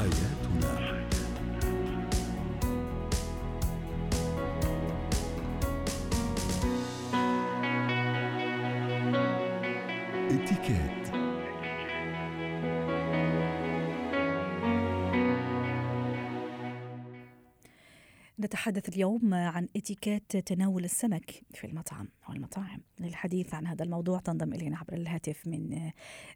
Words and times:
حياتنا. 0.00 0.90
اتكات 10.30 10.99
نتحدث 18.50 18.88
اليوم 18.88 19.34
عن 19.34 19.68
إتيكيت 19.76 20.36
تناول 20.36 20.84
السمك 20.84 21.30
في 21.54 21.66
المطعم 21.66 22.08
أو 22.28 22.34
المطاعم. 22.34 22.80
للحديث 23.00 23.54
عن 23.54 23.66
هذا 23.66 23.84
الموضوع 23.84 24.18
تنضم 24.18 24.52
إلينا 24.52 24.78
عبر 24.78 24.92
الهاتف 24.92 25.46
من 25.46 25.90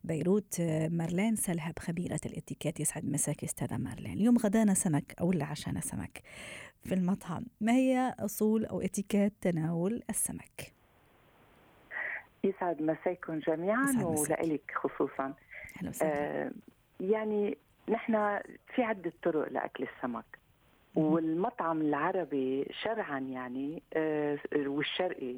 بيروت 0.04 0.60
مارلين 0.90 1.36
سلهب 1.36 1.78
خبيرة 1.78 2.20
الإتيكيت 2.26 2.80
يسعد 2.80 3.04
مساك 3.04 3.44
أستاذة 3.44 3.76
مارلين. 3.76 4.12
اليوم 4.12 4.38
غدانا 4.38 4.74
سمك 4.74 5.14
أو 5.20 5.32
عشانا 5.40 5.80
سمك 5.80 6.22
في 6.84 6.94
المطعم. 6.94 7.44
ما 7.60 7.72
هي 7.72 8.14
أصول 8.18 8.64
أو 8.64 8.80
إتيكيت 8.80 9.32
تناول 9.40 10.02
السمك؟ 10.10 10.72
يسعد 12.44 12.82
مساكم 12.82 13.38
جميعا 13.38 13.92
ولك 14.02 14.72
خصوصا. 14.74 15.34
أهلا 15.76 15.88
وسهلا. 15.88 16.46
آه 16.46 16.52
يعني 17.00 17.58
نحن 17.88 18.40
في 18.74 18.82
عدة 18.82 19.12
طرق 19.22 19.52
لأكل 19.52 19.86
السمك. 19.96 20.43
والمطعم 20.94 21.80
العربي 21.80 22.66
شرعا 22.82 23.18
يعني 23.18 23.82
آه 23.94 24.38
والشرقي 24.56 25.34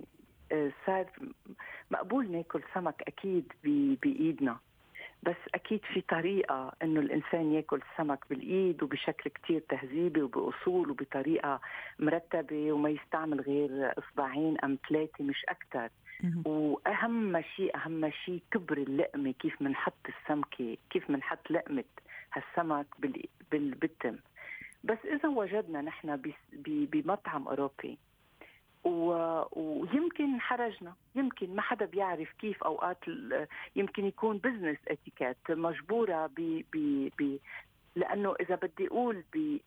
آه 0.53 0.71
صار 0.87 1.07
مقبول 1.91 2.31
ناكل 2.33 2.63
سمك 2.75 3.03
أكيد 3.07 3.53
بإيدنا. 4.03 4.59
بس 5.23 5.37
أكيد 5.55 5.81
في 5.95 6.01
طريقة 6.01 6.73
إنه 6.83 7.01
الإنسان 7.01 7.53
ياكل 7.53 7.81
السمك 7.93 8.19
بالإيد 8.31 8.83
وبشكل 8.83 9.31
كتير 9.31 9.63
تهذيبي 9.69 10.23
وبأصول 10.23 10.91
وبطريقة 10.91 11.61
مرتبة 11.99 12.73
وما 12.73 12.91
يستعمل 12.91 13.41
غير 13.41 13.93
إصبعين 13.99 14.57
أم 14.65 14.79
ثلاثة 14.89 15.25
مش 15.25 15.45
أكثر 15.49 15.89
وأهم 16.47 17.43
شيء 17.43 17.77
أهم 17.77 18.11
شيء 18.11 18.41
كبر 18.51 18.77
اللقمة 18.79 19.31
كيف 19.33 19.63
بنحط 19.63 19.95
السمكة 20.09 20.77
كيف 20.91 21.09
بنحط 21.11 21.51
لقمة 21.51 21.85
هالسمك 22.33 22.87
بالتم 23.51 24.17
بس 24.85 24.99
إذا 25.05 25.29
وجدنا 25.29 25.83
نحن 25.83 26.33
بمطعم 26.63 27.49
أوروبي 27.49 27.99
ويمكن 28.85 30.25
انحرجنا 30.25 30.95
يمكن 31.15 31.57
ما 31.57 31.63
حدا 31.63 31.87
بيعرف 31.87 32.33
كيف 32.39 32.65
أوقات 32.65 32.99
يمكن 33.77 34.05
يكون 34.05 34.39
business 34.39 34.79
etiquette 34.89 35.51
مجبورة 35.51 36.27
ب 36.27 36.63
ب 36.73 37.09
ب 37.19 37.39
لأنه 37.97 38.35
إذا 38.41 38.55
بدي 38.55 38.87
أقول 38.89 39.25
ب 39.35 39.59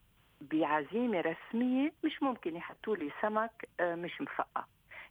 بعزيمة 0.42 1.22
رسمية 1.22 1.94
مش 2.04 2.24
ممكن 2.24 2.56
يحطوا 2.56 2.96
لي 2.96 3.12
سمك 3.22 3.70
مش 3.82 4.22
مفقع 4.22 4.64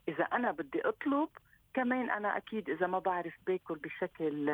إذا 0.09 0.25
أنا 0.25 0.53
بدي 0.53 0.81
أطلب 0.89 1.29
كمان 1.75 2.11
أنا 2.11 2.37
أكيد 2.37 2.71
إذا 2.71 2.87
ما 2.87 2.99
بعرف 2.99 3.35
باكل 3.47 3.75
بشكل 3.75 4.47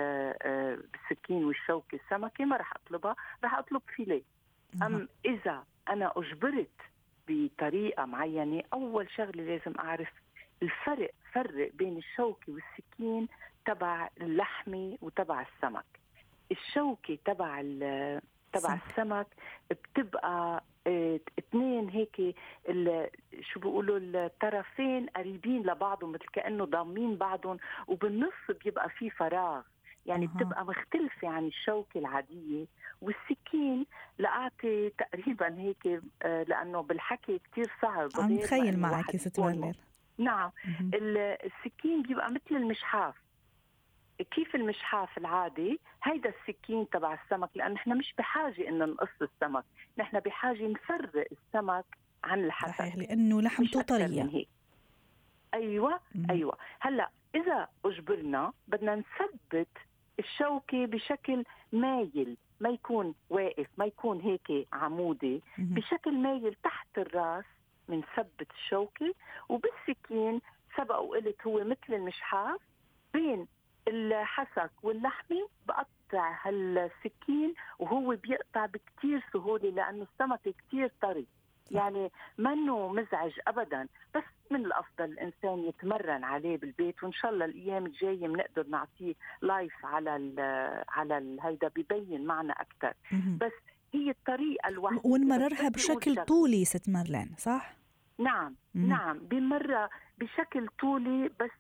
بالسكين 0.92 1.44
والشوكة 1.44 1.96
السمكة 2.04 2.44
ما 2.44 2.56
رح 2.56 2.72
أطلبها 2.76 3.16
رح 3.44 3.54
أطلب 3.54 3.82
فيليه. 3.96 4.22
أم 4.82 5.08
إذا 5.24 5.64
أنا 5.88 6.12
أجبرت 6.16 6.70
بطريقة 7.28 8.04
معينة 8.04 8.62
أول 8.72 9.10
شغلة 9.10 9.42
لازم 9.44 9.78
أعرف 9.78 10.08
الفرق 10.62 11.10
فرق 11.32 11.70
بين 11.74 11.96
الشوكة 11.96 12.52
والسكين 12.52 13.28
تبع 13.66 14.08
اللحمة 14.20 14.98
وتبع 15.02 15.40
السمك. 15.42 15.84
الشوكة 16.50 17.18
تبع 17.24 17.60
تبع 18.52 18.78
السمك 18.88 19.26
بتبقى 19.70 20.64
آه 20.86 21.20
اثنين 21.38 21.88
هيك 21.88 22.36
شو 23.40 23.60
بيقولوا 23.60 23.98
الطرفين 24.02 25.06
قريبين 25.06 25.62
لبعضهم 25.62 26.12
مثل 26.12 26.26
كأنه 26.32 26.64
ضامين 26.64 27.16
بعضهم 27.16 27.56
وبالنص 27.86 28.58
بيبقى 28.64 28.88
في 28.90 29.10
فراغ. 29.10 29.62
يعني. 30.06 30.26
بتبقى 30.26 30.64
مختلفة 30.64 31.28
عن 31.28 31.46
الشوكة 31.46 31.98
العادية 31.98 32.66
والسكين 33.00 33.86
لأعطي 34.18 34.90
تقريبا 34.90 35.58
هيك 35.58 36.02
لأنه 36.24 36.80
بالحكي 36.80 37.38
كتير 37.38 37.70
صعب 37.82 38.08
عم 38.18 38.36
تخيل 38.36 38.78
معك 38.78 39.16
ست 39.16 39.40
نعم 40.18 40.50
السكين 41.44 42.02
بيبقى 42.02 42.30
مثل 42.30 42.56
المشحاف. 42.56 43.14
كيف 44.30 44.54
المشحاف 44.54 45.18
العادي؟ 45.18 45.80
هيدا 46.02 46.32
السكين 46.40 46.90
تبع 46.90 47.14
السمك 47.24 47.50
لأن 47.54 47.72
نحن 47.72 47.98
مش 47.98 48.14
بحاجة 48.18 48.68
إن 48.68 48.78
نقص 48.78 49.08
السمك 49.22 49.64
نحن 49.98 50.20
بحاجة 50.20 50.66
نفرق 50.68 51.26
السمك 51.32 51.84
عن 52.24 52.44
الحسك. 52.44 52.72
صحيح 52.72 52.96
لأنه 52.96 53.42
لحمته 53.42 53.82
طرية 53.82 54.44
أيوة. 55.54 56.00
أيوة. 56.30 56.56
هلأ 56.80 57.10
إذا 57.34 57.68
أجبرنا 57.84 58.52
بدنا 58.68 58.94
نثبت 58.96 59.68
الشوكة 60.18 60.86
بشكل 60.86 61.44
مايل 61.72 62.36
ما 62.60 62.68
يكون 62.68 63.14
واقف 63.30 63.66
ما 63.78 63.84
يكون 63.84 64.20
هيك 64.20 64.68
عمودي 64.72 65.42
بشكل 65.58 66.12
مايل 66.14 66.54
تحت 66.54 66.98
الراس 66.98 67.44
بنثبت 67.88 68.50
الشوكة 68.54 69.14
وبالسكين 69.48 70.40
سبق 70.76 70.98
وقلت 70.98 71.46
هو 71.46 71.64
مثل 71.64 71.94
المشحاف 71.94 72.60
بين 73.12 73.46
الحسك 73.88 74.70
واللحمة 74.82 75.48
بقطع 75.66 76.38
هالسكين 76.42 77.54
وهو 77.78 78.16
بيقطع 78.16 78.66
بكتير 78.66 79.24
سهولة 79.32 79.70
لأنه 79.70 80.06
السمك 80.12 80.40
كتير 80.58 80.90
طري. 81.02 81.26
يعني 81.70 82.10
منه 82.38 82.88
مزعج 82.88 83.32
ابدا 83.48 83.88
بس 84.14 84.22
من 84.50 84.66
الأفضل 84.66 85.04
الإنسان 85.04 85.58
يتمرن 85.64 86.24
عليه 86.24 86.56
بالبيت 86.56 87.04
وإن 87.04 87.12
شاء 87.12 87.30
الله 87.30 87.44
الأيام 87.44 87.86
الجاية 87.86 88.28
بنقدر 88.28 88.66
نعطيه 88.66 89.14
لايف 89.42 89.86
على 89.86 90.16
ال 90.16 90.40
على 90.88 91.18
ال 91.18 91.40
هيدا 91.40 91.68
ببين 91.76 92.24
معنا 92.24 92.52
أكثر 92.52 92.92
بس 93.40 93.52
هي 93.94 94.10
الطريقة 94.10 94.68
الوحيدة 94.68 95.02
ونمررها 95.04 95.68
بشكل 95.68 96.24
طولي 96.24 96.64
ست 96.64 96.88
مارلين 96.88 97.34
صح؟ 97.38 97.74
نعم 98.18 98.54
مم. 98.74 98.88
نعم 98.88 99.18
بمرة 99.18 99.90
بشكل 100.18 100.68
طولي 100.80 101.30
بس 101.40 101.50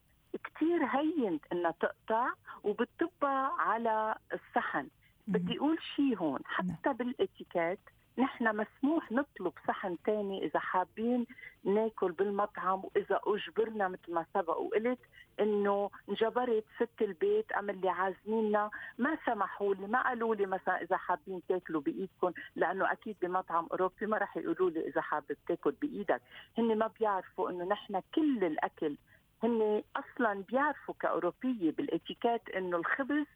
كتير 0.44 0.84
هين 0.84 1.40
إنها 1.52 1.70
تقطع 1.70 2.26
وبتطبع 2.64 3.50
على 3.60 4.14
الصحن 4.32 4.88
بدي 5.26 5.58
أقول 5.58 5.78
شيء 5.96 6.16
هون 6.16 6.40
حتى 6.44 6.72
نعم. 6.86 6.96
بالإتيكيت 6.96 7.80
نحن 8.18 8.56
مسموح 8.56 9.12
نطلب 9.12 9.52
صحن 9.68 9.96
تاني 10.04 10.44
إذا 10.46 10.58
حابين 10.58 11.26
ناكل 11.64 12.12
بالمطعم 12.12 12.84
وإذا 12.84 13.20
أجبرنا 13.26 13.88
مثل 13.88 14.12
ما 14.12 14.26
سبق 14.34 14.58
وقلت 14.58 14.98
إنه 15.40 15.90
انجبرت 16.08 16.64
ست 16.76 17.02
البيت 17.02 17.52
أم 17.52 17.70
اللي 17.70 17.88
عازميننا 17.88 18.70
ما 18.98 19.18
سمحوا 19.26 19.74
لي 19.74 19.86
ما 19.86 20.02
قالوا 20.02 20.34
لي 20.34 20.46
مثلا 20.46 20.82
إذا 20.82 20.96
حابين 20.96 21.42
تاكلوا 21.48 21.80
بإيدكم 21.80 22.32
لأنه 22.56 22.92
أكيد 22.92 23.16
بمطعم 23.22 23.66
أوروبي 23.70 24.06
ما 24.06 24.18
راح 24.18 24.36
يقولوا 24.36 24.70
لي 24.70 24.88
إذا 24.88 25.00
حابب 25.00 25.36
تاكل 25.48 25.74
بإيدك 25.82 26.22
هن 26.58 26.78
ما 26.78 26.90
بيعرفوا 27.00 27.50
إنه 27.50 27.64
نحن 27.64 28.02
كل 28.14 28.44
الأكل 28.44 28.96
هن 29.42 29.82
أصلا 29.96 30.44
بيعرفوا 30.48 30.94
كأوروبية 31.00 31.70
بالإتيكيت 31.72 32.48
إنه 32.48 32.76
الخبز 32.76 33.26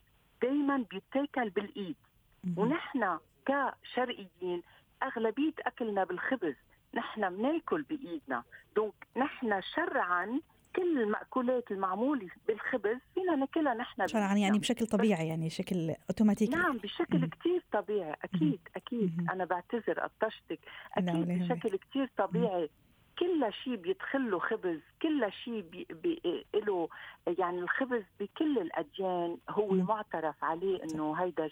دائما 0.42 0.84
بيتاكل 0.90 1.50
بالإيد. 1.50 1.96
ونحن 2.56 3.18
كشرقيين 3.46 4.62
أغلبية 5.02 5.52
أكلنا 5.60 6.04
بالخبز 6.04 6.54
نحن 6.94 7.36
بناكل 7.36 7.82
بإيدنا. 7.82 8.42
donc 8.76 9.06
نحن 9.16 9.60
شرعا 9.60 10.40
كل 10.76 11.02
المأكولات 11.02 11.70
المعمولة 11.70 12.28
بالخبز 12.48 12.98
فينا 13.14 13.36
ناكلها 13.36 13.74
نحن 13.74 14.06
شرعا 14.06 14.34
يعني 14.34 14.58
بشكل 14.58 14.86
طبيعي 14.86 15.28
يعني 15.28 15.50
شكل 15.50 15.94
أوتوماتيكي. 16.10 16.52
نعم 16.52 16.76
بشكل 16.76 17.26
كتير 17.26 17.64
طبيعي. 17.72 18.16
أكيد 18.24 18.60
أكيد. 18.76 19.26
أنا 19.30 19.44
بعتذر 19.44 20.00
قطشتك. 20.00 20.60
أكيد 20.96 21.28
بشكل 21.28 21.76
كتير 21.76 22.10
طبيعي. 22.16 22.70
كل 23.18 23.52
شيء 23.64 23.76
بيدخل 23.76 24.30
له 24.30 24.38
خبز 24.38 24.80
كل 25.02 25.32
شيء 25.32 25.60
بي 25.60 25.86
بي 25.90 26.44
له 26.54 26.88
يعني 27.38 27.58
الخبز 27.58 28.02
بكل 28.20 28.58
الأديان 28.58 29.38
هو 29.50 29.70
م. 29.72 29.86
معترف 29.88 30.44
عليه 30.44 30.82
إنه 30.84 31.14
هيدا 31.14 31.50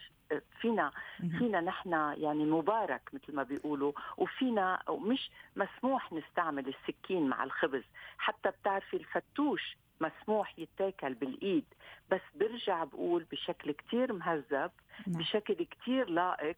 فينا 0.60 0.90
فينا 1.38 1.60
نحن 1.60 1.92
يعني 2.16 2.44
مبارك 2.44 3.10
مثل 3.12 3.34
ما 3.34 3.42
بيقولوا 3.42 3.92
وفينا 4.16 4.82
مش 4.90 5.30
مسموح 5.56 6.12
نستعمل 6.12 6.68
السكين 6.68 7.28
مع 7.28 7.44
الخبز. 7.44 7.82
حتى 8.19 8.50
بتعرفي 8.50 8.96
الفتوش 8.96 9.76
مسموح 10.00 10.58
يتاكل 10.58 11.14
بالإيد 11.14 11.64
بس 12.10 12.20
برجع 12.34 12.84
بقول 12.84 13.26
بشكل 13.32 13.72
كتير 13.72 14.12
مهذب 14.12 14.70
بشكل 15.06 15.54
كتير 15.54 16.10
لائق 16.10 16.56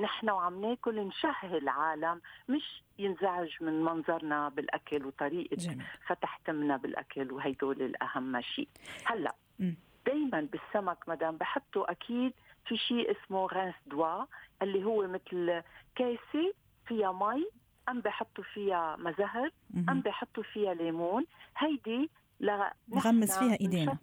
نحن 0.00 0.30
وعم 0.30 0.60
ناكل 0.60 1.00
نشهي 1.00 1.58
العالم 1.58 2.20
مش 2.48 2.82
ينزعج 2.98 3.50
من 3.60 3.84
منظرنا 3.84 4.48
بالأكل 4.48 5.06
وطريقة 5.06 5.56
جميل. 5.56 5.82
فتح 6.06 6.36
تمنا 6.36 6.76
بالأكل 6.76 7.32
وهيدول 7.32 7.82
الأهم 7.82 8.40
شيء. 8.40 8.68
هلأ 9.04 9.34
دائما 10.06 10.40
بالسمك 10.52 11.08
مدام 11.08 11.36
بحطوا 11.36 11.90
أكيد 11.90 12.32
في 12.66 12.76
شيء 12.76 13.10
اسمه 13.10 13.46
غانس 13.46 13.74
دوا 13.86 14.24
اللي 14.62 14.84
هو 14.84 15.06
مثل 15.08 15.62
كاسة 15.94 16.54
فيها 16.86 17.12
مي 17.12 17.50
أم 17.88 18.00
بحطوا 18.00 18.44
فيها 18.44 18.96
مزهر 18.96 19.50
أم 19.88 20.00
بحطوا 20.00 20.42
فيها 20.42 20.74
ليمون. 20.74 21.26
هيدي 21.56 22.10
نغمس 22.88 23.38
فيها 23.38 23.56
إيدينا. 23.60 23.98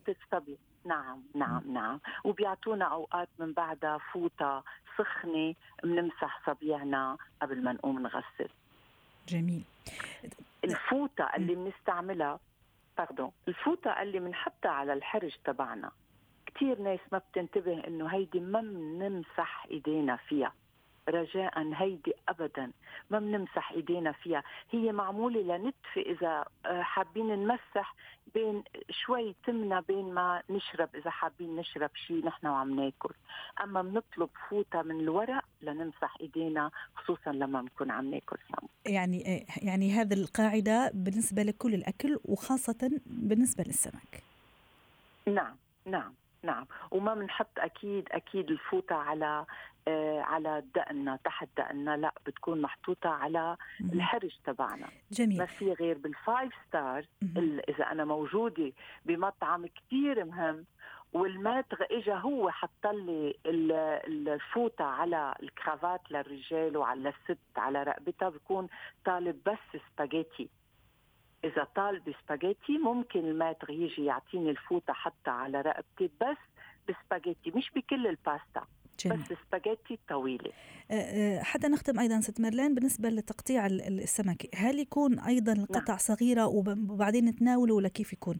نعم 0.88 1.24
نعم 1.36 1.62
نعم. 1.74 2.00
وبيعطونا 2.24 2.86
أوقات 2.86 3.30
من 3.40 3.54
بعدها 3.54 3.98
فوطة 4.14 4.64
سخنة 4.98 5.56
بنمسح 5.84 6.42
صبيعنا 6.46 7.18
قبل 7.42 7.64
ما 7.64 7.74
نقوم 7.74 8.00
نغسل. 8.00 8.50
جميل. 9.28 9.64
الفوطة 10.64 11.30
اللي 11.36 11.56
بنستعملها 11.56 12.40
باردون 12.98 13.32
الفوطة 13.48 14.02
اللي 14.02 14.20
بنحطها 14.20 14.72
على 14.72 14.94
الحرج 14.94 15.36
تبعنا 15.46 15.92
كثير 16.46 16.80
ناس 16.82 17.00
ما 17.12 17.18
بتنتبه 17.18 17.88
إنه 17.88 18.08
هيدي 18.08 18.40
ما 18.40 18.62
بنمسح 18.62 19.66
إيدينا 19.72 20.16
فيها. 20.16 20.54
رجاء 21.10 21.74
هيدي 21.74 22.14
ابدا. 22.30 22.72
ما 23.10 23.20
بنمسح 23.20 23.72
إيدينا 23.72 24.12
فيها. 24.12 24.44
هي 24.72 24.92
معمولة 24.92 25.42
لنتفه 25.42 26.02
إذا 26.02 26.46
آه، 26.66 26.82
حابين 26.82 27.26
نمسح 27.26 27.96
بين 28.34 28.64
شوي 28.90 29.36
تمنى 29.46 29.82
بين 29.82 30.14
ما 30.14 30.44
نشرب. 30.50 30.90
إذا 30.96 31.10
حابين 31.10 31.56
نشرب 31.56 31.90
شيء 31.96 32.26
نحن 32.26 32.48
وعم 32.48 32.80
ناكل. 32.80 33.14
أما 33.64 33.82
بنطلب 33.82 34.30
فوطة 34.50 34.82
من 34.82 35.00
الورق 35.00 35.44
لنمسح 35.62 36.16
إيدينا 36.22 36.72
خصوصا 36.96 37.32
لما 37.32 37.62
بنكون 37.62 37.92
عم 37.92 38.12
ناكل 38.12 38.38
سمك. 38.48 38.70
يعني 38.86 39.36
آه، 39.36 39.66
يعني 39.66 39.92
هذه 39.92 40.14
القاعدة 40.14 40.92
بالنسبة 40.94 41.44
لكل 41.44 41.74
الأكل 41.74 42.20
وخاصة 42.26 42.92
بالنسبة 43.06 43.64
للسمك. 43.64 44.24
نعم 45.28 45.56
نعم. 45.86 46.14
نعم. 46.44 46.66
وما 46.92 47.14
بنحط 47.14 47.50
أكيد 47.58 48.08
أكيد 48.12 48.52
الفوطة 48.52 48.96
على 48.96 49.46
آه 49.88 50.22
على 50.22 50.64
دقننا 50.76 51.20
تحت 51.24 51.48
دقننا 51.58 51.98
لا 51.98 52.14
بتكون 52.26 52.62
محطوطة 52.62 53.10
على 53.10 53.58
الحرج 53.94 54.38
تبعنا. 54.46 54.88
جميل. 55.12 55.38
ما 55.38 55.46
في 55.46 55.74
غير 55.74 55.98
بال 55.98 56.16
five 56.16 56.54
star 56.68 57.06
إذا 57.70 57.92
أنا 57.92 58.06
موجودة 58.06 58.72
بمطعم 59.06 59.66
كثير 59.66 60.26
مهم 60.26 60.66
وال 61.14 61.30
maître 61.30 61.78
اجى 61.92 62.14
هو 62.14 62.50
حط 62.50 62.86
لي 62.86 63.36
الفوطة 63.46 64.86
على 64.86 65.36
الكرافات 65.44 66.02
للرجال 66.12 66.78
وعلى 66.78 67.10
الست 67.10 67.40
على 67.58 67.84
رقبتها 67.84 68.30
بكون 68.30 68.68
طالب 69.06 69.38
بس 69.46 69.82
سباجيتي. 69.94 70.50
إذا 71.44 71.68
طالب 71.76 72.16
سباجيتي 72.24 72.78
ممكن 72.78 73.20
ال 73.20 73.27
maître 73.27 73.70
يجي 73.70 74.06
يعطيني 74.06 74.50
الفوطة 74.50 74.94
حتى 74.94 75.30
على 75.30 75.62
رقبتي 75.62 76.10
بس 76.22 76.38
بسباجيتي 76.90 77.52
مش 77.52 77.72
بكل 77.76 78.08
الباستا 78.08 78.68
جميل. 79.00 79.18
بس 79.18 79.38
سباجيتي 79.48 80.00
طويلة 80.10 80.52
أه، 80.92 80.94
أه، 80.94 81.44
حتى 81.44 81.68
نختم 81.68 82.00
أيضا 82.00 82.22
ست 82.22 82.42
مرلين 82.42 82.76
بالنسبة 82.76 83.10
لتقطيع 83.10 83.66
السمك 83.66 84.56
هل 84.56 84.80
يكون 84.80 85.20
أيضا 85.20 85.54
القطع 85.54 85.94
نعم. 85.94 85.98
صغيرة 85.98 86.46
وبعدين 86.46 87.26
نتناوله 87.26 87.76
ولا 87.76 87.88
كيف 87.88 88.14
يكون؟ 88.14 88.40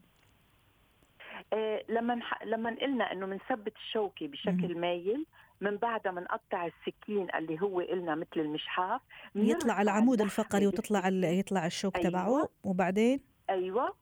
آه 1.54 1.84
لما 1.90 2.20
لما 2.46 2.78
قلنا 2.82 3.12
إنه 3.12 3.26
بنثبت 3.26 3.76
الشوكة 3.76 4.28
بشكل. 4.28 4.78
مايل 4.78 5.26
من 5.62 5.78
بعدها 5.78 6.12
بنقطع 6.12 6.66
السكين 6.66 7.28
اللي 7.36 7.62
هو 7.62 7.80
قلنا 7.80 8.16
مثل 8.16 8.28
المشحاف 8.36 9.02
يطلع 9.36 9.82
العمود 9.82 10.22
الفقري 10.22 10.68
وتطلع 10.68 11.08
يطلع 11.08 11.66
الشوك 11.66 11.96
أيوة. 11.96 12.10
تبعه 12.10 12.50
وبعدين 12.64 13.20
أيوه 13.50 13.94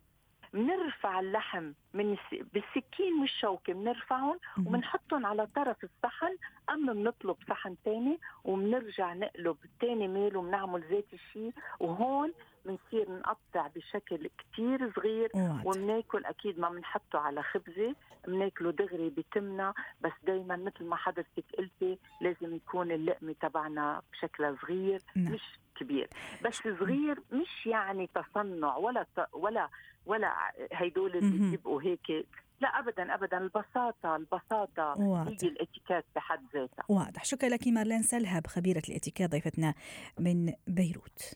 بنرفع 0.53 1.19
اللحم 1.19 1.71
من 1.94 2.18
بالسكين 2.53 3.19
والشوكة 3.21 3.74
بنرفعهم 3.74 4.39
وبنحطهم 4.59 5.25
على 5.25 5.47
طرف 5.56 5.77
الصحن 5.83 6.38
أما 6.69 6.94
بنطلب 6.94 7.36
صحن 7.50 7.75
ثاني 7.86 8.19
وبنرجع 8.44 9.13
نقلب 9.13 9.57
ثاني 9.81 10.07
ميل 10.07 10.38
وبنعمل 10.38 10.83
ذات 10.92 11.13
الشيء 11.13 11.51
وهون 11.80 12.33
بنصير 12.65 13.12
نقطع 13.12 13.67
بشكل 13.75 14.29
كتير 14.38 14.94
صغير 14.95 15.31
وبناكل 15.65 16.25
أكيد 16.25 16.59
ما 16.59 16.69
بنحطه 16.69 17.19
على 17.19 17.44
خبزة 17.44 17.95
بناكله 18.27 18.71
دغري 18.71 19.09
بتمنا 19.09 19.73
بس 20.01 20.12
دائما 20.23 20.56
مثل 20.56 20.85
ما 20.85 20.95
حضرتك 20.95 21.45
قلتي 21.57 22.00
لازم 22.21 22.56
يكون 22.56 22.91
اللقمة 22.91 23.35
تبعنا 23.41 24.01
بشكل 24.12 24.57
صغير 24.62 25.01
نعم. 25.15 25.33
مش 25.33 25.41
كبير. 25.79 26.09
بس 26.45 26.56
صغير 26.56 27.19
مش 27.31 27.65
يعني 27.65 28.09
تصنع 28.15 28.77
ولا 28.77 29.06
ولا 29.33 29.69
ولا 30.06 30.33
هيدول 30.73 31.15
اللي 31.18 31.50
بيبقوا 31.51 31.81
هيك. 31.81 32.27
لا 32.61 32.79
ابدا 32.79 33.13
ابدا 33.13 33.38
البساطه 33.38 34.15
البساطة 34.15 34.95
واضح. 34.97 35.27
هي 35.44 35.50
الاتيكيت 35.50 36.06
بحد 36.15 36.45
ذاتها. 36.53 36.85
واضح. 36.89 37.25
شكرا 37.25 37.50
لك 37.50 37.68
مارلين 37.68 38.01
سلهب 38.01 38.47
خبيرة 38.47 38.81
الاتيكيت 38.89 39.31
ضيفتنا 39.31 39.73
من 40.19 40.53
بيروت. 40.68 41.35